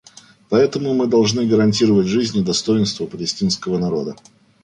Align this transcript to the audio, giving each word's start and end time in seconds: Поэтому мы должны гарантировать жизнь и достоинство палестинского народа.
Поэтому 0.49 0.95
мы 0.95 1.05
должны 1.05 1.45
гарантировать 1.45 2.07
жизнь 2.07 2.39
и 2.39 2.43
достоинство 2.43 3.05
палестинского 3.05 3.77
народа. 3.77 4.15